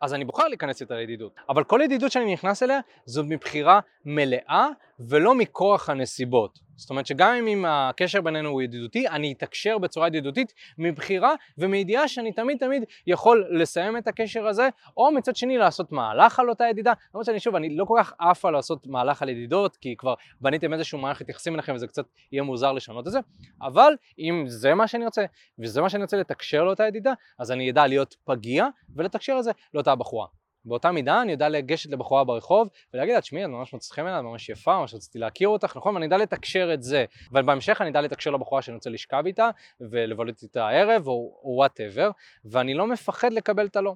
אז 0.00 0.14
אני 0.14 0.24
בוחר 0.24 0.48
להיכנס 0.48 0.80
איתה 0.80 0.94
לידידות. 0.94 1.32
אבל 1.48 1.64
כל 1.64 1.80
ידידות 1.84 2.12
שאני 2.12 2.32
נכנס 2.32 2.62
אליה 2.62 2.80
זאת 3.04 3.26
מבחירה 3.28 3.80
מלאה 4.04 4.68
ולא 5.00 5.34
מכורח 5.34 5.90
הנסיבות. 5.90 6.65
זאת 6.76 6.90
אומרת 6.90 7.06
שגם 7.06 7.46
אם 7.48 7.64
הקשר 7.68 8.20
בינינו 8.20 8.48
הוא 8.48 8.62
ידידותי, 8.62 9.08
אני 9.08 9.32
אתקשר 9.32 9.78
בצורה 9.78 10.06
ידידותית 10.06 10.54
מבחירה 10.78 11.34
ומידיעה 11.58 12.08
שאני 12.08 12.32
תמיד 12.32 12.58
תמיד 12.58 12.84
יכול 13.06 13.46
לסיים 13.50 13.96
את 13.96 14.08
הקשר 14.08 14.46
הזה, 14.46 14.68
או 14.96 15.12
מצד 15.12 15.36
שני 15.36 15.58
לעשות 15.58 15.92
מהלך 15.92 16.38
על 16.38 16.48
אותה 16.48 16.64
ידידה. 16.70 16.92
למרות 17.14 17.26
שאני 17.26 17.40
שוב, 17.40 17.56
אני 17.56 17.76
לא 17.76 17.84
כל 17.84 18.00
כך 18.02 18.12
על 18.44 18.52
לעשות 18.52 18.86
מהלך 18.86 19.22
על 19.22 19.28
ידידות, 19.28 19.76
כי 19.76 19.96
כבר 19.96 20.14
בניתם 20.40 20.72
איזשהו 20.72 20.98
מערכת 20.98 21.28
יחסים 21.28 21.54
ביניכם 21.54 21.74
וזה 21.74 21.86
קצת 21.86 22.04
יהיה 22.32 22.42
מוזר 22.42 22.72
לשנות 22.72 23.06
את 23.06 23.12
זה, 23.12 23.18
אבל 23.62 23.92
אם 24.18 24.44
זה 24.46 24.74
מה 24.74 24.88
שאני 24.88 25.04
רוצה, 25.04 25.24
וזה 25.58 25.80
מה 25.80 25.88
שאני 25.88 26.02
רוצה 26.02 26.16
לתקשר 26.16 26.64
לאותה 26.64 26.86
ידידה, 26.86 27.12
אז 27.38 27.52
אני 27.52 27.70
אדע 27.70 27.86
להיות 27.86 28.16
פגיע 28.24 28.66
ולתקשר 28.96 29.36
את 29.38 29.44
זה 29.44 29.50
לאותה 29.74 29.94
בחורה. 29.94 30.26
באותה 30.66 30.92
מידה 30.92 31.22
אני 31.22 31.32
יודע 31.32 31.48
לגשת 31.48 31.90
לבחורה 31.90 32.24
ברחוב 32.24 32.68
ולהגיד 32.94 33.14
לה, 33.14 33.20
תשמעי, 33.20 33.44
את 33.44 33.48
ממש 33.48 33.74
מוצאת 33.74 34.02
חן 34.02 34.06
בעיניי, 34.06 34.18
את 34.18 34.24
ממש 34.24 34.48
יפה, 34.48 34.78
ממש 34.80 34.94
רציתי 34.94 35.18
להכיר 35.18 35.48
אותך, 35.48 35.76
נכון? 35.76 35.94
ואני 35.94 36.06
אדע 36.06 36.16
לתקשר 36.16 36.74
את 36.74 36.82
זה. 36.82 37.04
אבל 37.32 37.42
בהמשך 37.42 37.80
אני 37.80 37.90
אדע 37.90 38.00
לתקשר 38.00 38.30
לבחורה 38.30 38.62
שאני 38.62 38.74
רוצה 38.74 38.90
לשכב 38.90 39.22
איתה 39.26 39.50
ולבלות 39.80 40.42
איתה 40.42 40.68
הערב 40.68 41.06
או 41.06 41.40
whatever, 41.44 42.10
ואני 42.44 42.74
לא 42.74 42.86
מפחד 42.86 43.32
לקבל 43.32 43.66
את 43.66 43.76
הלא. 43.76 43.94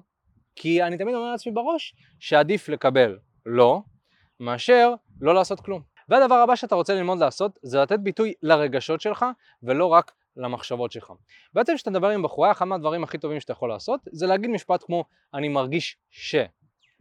כי 0.55 0.83
אני 0.83 0.97
תמיד 0.97 1.15
אומר 1.15 1.31
לעצמי 1.31 1.51
בראש 1.51 1.95
שעדיף 2.19 2.69
לקבל 2.69 3.17
לא, 3.45 3.81
מאשר 4.39 4.93
לא 5.21 5.33
לעשות 5.33 5.59
כלום. 5.59 5.81
והדבר 6.09 6.35
הבא 6.35 6.55
שאתה 6.55 6.75
רוצה 6.75 6.93
ללמוד 6.93 7.19
לעשות 7.19 7.59
זה 7.61 7.79
לתת 7.79 7.99
ביטוי 7.99 8.33
לרגשות 8.41 9.01
שלך 9.01 9.25
ולא 9.63 9.85
רק 9.85 10.11
למחשבות 10.37 10.91
שלך. 10.91 11.13
בעצם 11.53 11.75
כשאתה 11.75 11.89
מדבר 11.89 12.09
עם 12.09 12.23
בחורה, 12.23 12.51
אחד 12.51 12.65
מהדברים 12.65 13.03
הכי 13.03 13.17
טובים 13.17 13.39
שאתה 13.39 13.53
יכול 13.53 13.69
לעשות 13.69 14.01
זה 14.11 14.27
להגיד 14.27 14.49
משפט 14.49 14.83
כמו 14.83 15.05
אני 15.33 15.49
מרגיש 15.49 15.97
ש. 16.09 16.35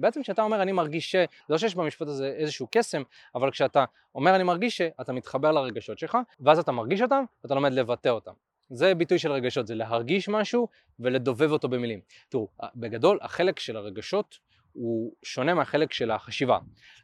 בעצם 0.00 0.22
כשאתה 0.22 0.42
אומר 0.42 0.62
אני 0.62 0.72
מרגיש 0.72 1.12
ש, 1.12 1.16
לא 1.48 1.58
שיש 1.58 1.74
במשפט 1.74 2.06
הזה 2.06 2.34
איזשהו 2.36 2.68
קסם, 2.70 3.02
אבל 3.34 3.50
כשאתה 3.50 3.84
אומר 4.14 4.34
אני 4.36 4.42
מרגיש 4.42 4.76
ש, 4.76 4.80
אתה 5.00 5.12
מתחבר 5.12 5.52
לרגשות 5.52 5.98
שלך, 5.98 6.18
ואז 6.40 6.58
אתה 6.58 6.72
מרגיש 6.72 7.02
אותם, 7.02 7.24
ואתה 7.44 7.54
לומד 7.54 7.72
לבטא 7.72 8.08
אותם. 8.08 8.32
זה 8.70 8.94
ביטוי 8.94 9.18
של 9.18 9.32
רגשות, 9.32 9.66
זה 9.66 9.74
להרגיש 9.74 10.28
משהו 10.28 10.68
ולדובב 11.00 11.50
אותו 11.52 11.68
במילים. 11.68 12.00
תראו, 12.28 12.48
בגדול 12.76 13.18
החלק 13.22 13.58
של 13.58 13.76
הרגשות 13.76 14.38
הוא 14.72 15.12
שונה 15.22 15.54
מהחלק 15.54 15.92
של 15.92 16.10
החשיבה. 16.10 16.58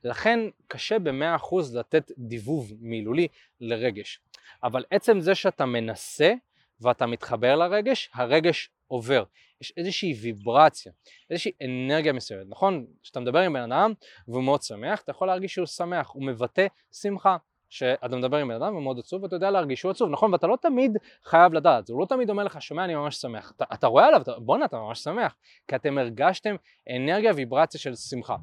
לכן 0.04 0.40
קשה 0.68 0.98
במאה 0.98 1.36
אחוז 1.36 1.76
לתת 1.76 2.12
דיבוב 2.18 2.72
מילולי 2.80 3.28
לרגש. 3.60 4.20
אבל 4.62 4.84
עצם 4.90 5.20
זה 5.20 5.34
שאתה 5.34 5.66
מנסה 5.66 6.34
ואתה 6.80 7.06
מתחבר 7.06 7.56
לרגש, 7.56 8.10
הרגש 8.14 8.70
עובר. 8.86 9.24
יש 9.60 9.72
איזושהי 9.76 10.14
ויברציה, 10.14 10.92
איזושהי 11.30 11.52
אנרגיה 11.64 12.12
מסוימת, 12.12 12.46
נכון? 12.48 12.86
כשאתה 13.02 13.20
מדבר 13.20 13.38
עם 13.38 13.52
בן 13.52 13.72
אדם 13.72 13.92
והוא 14.28 14.44
מאוד 14.44 14.62
שמח, 14.62 15.00
אתה 15.00 15.10
יכול 15.10 15.26
להרגיש 15.26 15.54
שהוא 15.54 15.66
שמח, 15.66 16.10
הוא 16.12 16.26
מבטא 16.26 16.66
שמחה. 16.92 17.36
שאתה 17.68 18.16
מדבר 18.16 18.36
עם 18.36 18.48
בן 18.48 18.54
אדם 18.54 18.76
ומאוד 18.76 18.98
עצוב 18.98 19.22
ואתה 19.22 19.36
יודע 19.36 19.50
להרגיש 19.50 19.80
שהוא 19.80 19.90
עצוב, 19.90 20.10
נכון? 20.10 20.32
ואתה 20.32 20.46
לא 20.46 20.56
תמיד 20.62 20.96
חייב 21.24 21.52
לדעת, 21.52 21.88
הוא 21.88 22.00
לא 22.00 22.06
תמיד 22.06 22.30
אומר 22.30 22.44
לך, 22.44 22.62
שומע, 22.62 22.84
אני 22.84 22.94
ממש 22.94 23.16
שמח. 23.16 23.52
אתה, 23.56 23.64
אתה 23.74 23.86
רואה 23.86 24.06
עליו, 24.06 24.22
בואנה, 24.38 24.64
אתה 24.64 24.78
ממש 24.78 25.00
שמח, 25.00 25.36
כי 25.68 25.76
אתם 25.76 25.98
הרגשתם 25.98 26.56
אנרגיה, 26.96 27.32
ויברציה 27.36 27.80
של 27.80 27.94
שמחה. 27.94 28.36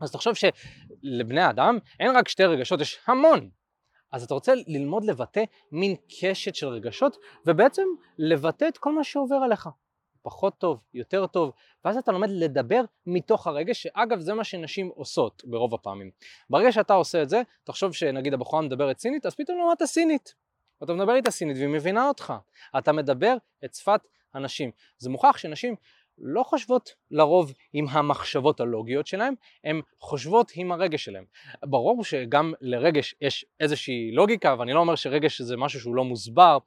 אז 0.00 0.12
תחשוב 0.12 0.34
שלבני 0.34 1.50
אדם 1.50 1.78
אין 2.00 2.16
רק 2.16 2.28
שתי 2.28 2.44
רגשות, 2.44 2.80
יש 2.80 2.98
המון. 3.06 3.48
אז 4.12 4.22
אתה 4.22 4.34
רוצה 4.34 4.52
ללמוד 4.66 5.04
לבטא 5.04 5.44
מין 5.72 5.96
קשת 6.20 6.54
של 6.54 6.68
רגשות, 6.68 7.16
ובעצם 7.46 7.82
לבטא 8.18 8.68
את 8.68 8.78
כל 8.78 8.92
מה 8.92 9.04
שעובר 9.04 9.36
עליך. 9.36 9.68
פחות 10.22 10.58
טוב, 10.58 10.78
יותר 10.94 11.26
טוב, 11.26 11.52
ואז 11.84 11.96
אתה 11.96 12.12
לומד 12.12 12.28
לדבר 12.30 12.80
מתוך 13.06 13.46
הרגש, 13.46 13.82
שאגב 13.82 14.20
זה 14.20 14.34
מה 14.34 14.44
שנשים 14.44 14.88
עושות 14.94 15.42
ברוב 15.46 15.74
הפעמים. 15.74 16.10
ברגע 16.50 16.72
שאתה 16.72 16.94
עושה 16.94 17.22
את 17.22 17.28
זה, 17.28 17.42
תחשוב 17.64 17.92
שנגיד 17.92 18.34
הבחורה 18.34 18.62
מדברת 18.62 18.98
סינית, 18.98 19.26
אז 19.26 19.34
פתאום 19.34 19.58
למדת 19.58 19.84
סינית. 19.84 20.34
אתה 20.82 20.92
מדבר 20.92 21.14
איתה 21.14 21.30
סינית 21.30 21.56
והיא 21.56 21.68
מבינה 21.68 22.08
אותך. 22.08 22.32
אתה 22.78 22.92
מדבר 22.92 23.36
את 23.64 23.74
שפת 23.74 24.00
הנשים. 24.34 24.70
זה 24.98 25.10
מוכח 25.10 25.36
שנשים 25.36 25.76
לא 26.18 26.42
חושבות 26.42 26.94
לרוב 27.10 27.52
עם 27.72 27.86
המחשבות 27.88 28.60
הלוגיות 28.60 29.06
שלהם, 29.06 29.34
הן 29.64 29.80
חושבות 30.00 30.52
עם 30.54 30.72
הרגש 30.72 31.04
שלהם. 31.04 31.24
ברור 31.64 32.04
שגם 32.04 32.52
לרגש 32.60 33.14
יש 33.20 33.46
איזושהי 33.60 34.10
לוגיקה, 34.12 34.56
ואני 34.58 34.72
לא 34.72 34.80
אומר 34.80 34.94
שרגש 34.94 35.42
זה 35.42 35.56
משהו 35.56 35.80
שהוא 35.80 35.94
לא 35.94 36.04
מוסבר, 36.04 36.58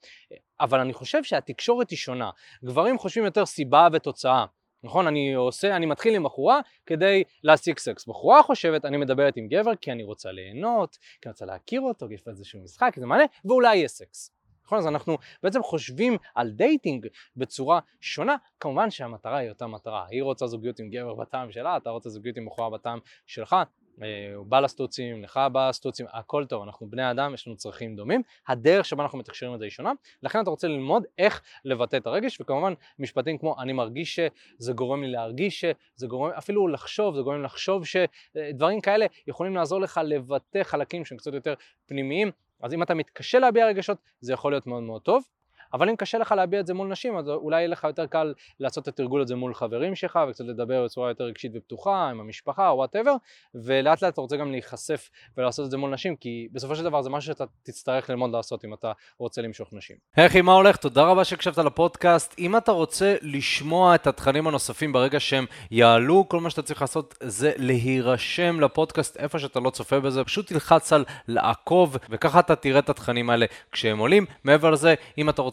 אבל 0.60 0.80
אני 0.80 0.94
חושב 0.94 1.24
שהתקשורת 1.24 1.90
היא 1.90 1.98
שונה. 1.98 2.30
גברים 2.66 2.98
חושבים 2.98 3.26
יותר 3.26 3.46
סיבה 3.46 3.88
ותוצאה. 3.94 4.46
נכון? 4.84 5.08
אני 5.08 5.34
עושה, 5.34 5.76
אני 5.76 5.86
מתחיל 5.86 6.16
עם 6.16 6.24
בחורה 6.24 6.60
כדי 6.86 7.24
להשיג 7.44 7.78
סקס. 7.78 8.08
בחורה 8.08 8.44
חושבת, 8.44 8.86
אני 8.86 8.98
מדברת 8.98 9.38
עם 9.38 9.48
גבר 9.48 9.76
כי 9.76 9.92
אני 9.92 10.04
רוצה 10.04 10.32
ליהנות, 10.32 10.98
כי 11.22 11.30
אני 11.30 11.32
רוצה 11.32 11.46
להכיר 11.46 11.82
אותו, 11.82 12.08
כי 12.08 12.14
יש 12.14 12.22
איזשהו 12.28 12.64
משחק, 12.64 12.92
כי 12.94 13.00
זה 13.00 13.06
מעלה, 13.06 13.26
ואולי 13.46 13.76
יהיה 13.76 13.88
סקס. 13.88 14.32
נכון? 14.70 14.80
אז 14.80 14.88
אנחנו 14.88 15.18
בעצם 15.44 15.64
חושבים 15.64 16.18
על 16.36 16.50
dating 16.50 17.08
בצורה 17.38 17.80
שונה, 18.02 18.36
כמובן 18.60 18.90
שהמטרה 18.90 19.38
היא 19.38 19.50
אותה 19.50 19.68
מטרה. 19.68 20.06
היא 20.10 20.24
רוצה 20.24 20.48
זוגיות 20.48 20.80
עם 20.80 20.90
גבר 20.90 21.16
בטעם 21.16 21.52
שלה, 21.52 21.78
אתה 21.78 21.90
רוצה 21.90 22.10
זוגיות 22.10 22.38
עם 22.38 22.46
בחורה 22.46 22.70
בטעם 22.70 23.00
שלך, 23.28 23.56
אה, 24.04 24.36
לה 24.36 24.46
בא 24.46 24.60
לסטוצים, 24.60 25.24
לך 25.24 25.40
בא 25.52 25.70
לסטוצים, 25.70 26.06
הכל 26.12 26.46
טוב, 26.46 26.64
אנחנו 26.64 26.88
בני 26.90 27.12
אדם, 27.12 27.34
יש 27.34 27.48
לנו 27.48 27.58
צרכים 27.58 27.96
דומים, 27.96 28.22
הדרך 28.48 28.86
שבה 28.86 29.04
אנחנו 29.04 29.18
מתקשרים 29.18 29.54
את 29.54 29.60
זה 29.60 29.66
היא 29.66 29.72
שונה, 29.72 29.92
לכן 30.24 30.42
אתה 30.42 30.50
רוצה 30.50 30.68
ללמוד 30.68 31.04
איך 31.18 31.42
לבטא 31.66 31.98
את 31.98 32.08
הרגש, 32.08 32.42
וכמובן 32.42 32.74
משפטים 33.00 33.38
כמו 33.38 33.56
אני 33.62 33.74
מרגיש 33.74 34.16
שזה 34.16 34.74
גורם 34.74 35.04
לי 35.04 35.12
להרגיש 35.12 35.60
שזה 35.60 36.08
גורם 36.08 36.32
אפילו 36.32 36.68
לחשוב, 36.68 37.16
זה 37.16 37.22
גורם 37.22 37.44
לחשוב 37.44 37.84
שדברים 37.86 38.82
כאלה 38.82 39.06
יכולים 39.28 39.56
לעזור 39.56 39.82
לך 39.82 40.02
לבטא 40.04 40.64
חלקים 40.64 41.06
שהם 41.06 41.18
קצת 41.18 41.34
יותר 41.34 41.54
פנימיים, 41.86 42.32
אז 42.62 42.74
אם 42.74 42.84
אתה 42.84 42.94
מתקשה 42.94 43.40
להביע 43.40 43.68
רגשות 43.68 43.98
זה 44.22 44.34
יכול 44.34 44.52
להיות 44.52 44.68
מאוד 44.68 44.84
מאוד 44.84 45.02
טוב. 45.02 45.24
אבל 45.74 45.90
אם 45.90 45.96
קשה 45.96 46.18
לך 46.18 46.32
להביע 46.32 46.60
את 46.60 46.68
זה 46.68 46.74
מול 46.74 46.88
נשים, 46.88 47.18
אז 47.18 47.30
אולי 47.30 47.58
יהיה 47.58 47.68
לך 47.68 47.84
יותר 47.84 48.06
קל 48.06 48.34
לעשות 48.60 48.84
את 48.84 48.88
התרגול 48.88 49.22
הזה 49.22 49.36
מול 49.36 49.54
חברים 49.54 49.96
שלך, 49.96 50.20
וקצת 50.30 50.46
לדבר 50.46 50.84
בצורה 50.86 51.10
יותר 51.10 51.24
רגשית 51.24 51.52
ופתוחה, 51.56 52.10
עם 52.10 52.20
המשפחה 52.20 52.62
וואטאבר, 52.62 53.16
ולאט 53.56 54.02
לאט 54.02 54.14
אתה 54.14 54.22
רוצה 54.22 54.38
גם 54.38 54.52
להיחשף 54.52 55.10
ולעשות 55.38 55.66
את 55.66 55.72
זה 55.72 55.78
מול 55.78 55.94
נשים, 55.94 56.16
כי 56.16 56.48
בסופו 56.52 56.76
של 56.76 56.84
דבר 56.84 57.02
זה 57.02 57.10
משהו 57.10 57.34
שאתה 57.34 57.44
תצטרך 57.64 58.10
ללמוד 58.10 58.32
לעשות 58.32 58.66
אם 58.66 58.74
אתה 58.74 58.92
רוצה 59.18 59.42
למשוך 59.42 59.70
נשים. 59.74 59.96
היי 60.16 60.26
אחי, 60.26 60.42
מה 60.42 60.54
הולך? 60.54 60.78
תודה 60.78 61.04
רבה 61.04 61.24
שהקשבת 61.24 61.58
לפודקאסט. 61.58 62.36
אם 62.40 62.58
אתה 62.58 62.72
רוצה 62.72 63.16
לשמוע 63.22 63.96
את 63.96 64.08
התכנים 64.08 64.48
הנוספים 64.48 64.94
ברגע 64.94 65.20
שהם 65.20 65.46
יעלו, 65.72 66.26
כל 66.30 66.40
מה 66.40 66.50
שאתה 66.50 66.62
צריך 66.62 66.82
לעשות 66.82 67.16
זה 67.20 67.52
להירשם 67.58 68.60
לפודקאסט 68.60 69.18
איפה 69.18 69.40
שאתה 69.40 69.60
לא 69.60 69.70
צופה 69.70 70.00
בזה, 70.00 70.24
פשוט 70.24 70.48
תלחץ 70.48 70.94
על 70.94 71.06
לעקוב, 71.28 71.98
וככה 72.10 72.40
אתה 72.40 72.56
תראה 72.56 72.80
את 72.80 72.90
התכנים 72.90 73.30
האלה 73.30 73.46
כשהם 73.72 73.98
עולים. 73.98 74.26
מעבר 74.44 74.70
לזה, 74.70 74.96
אם 75.18 75.30
אתה 75.30 75.42